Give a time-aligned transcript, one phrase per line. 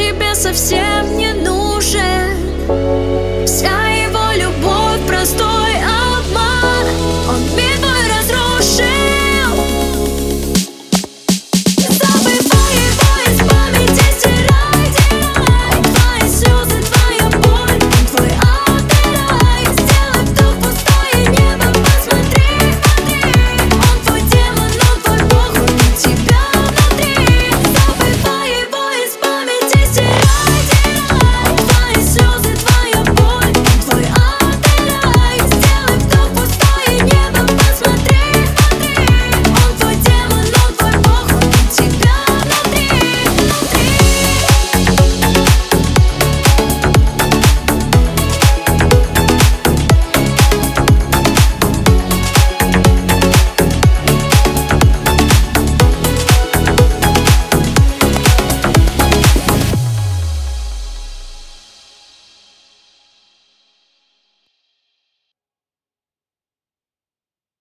[0.00, 1.19] тебе совсем не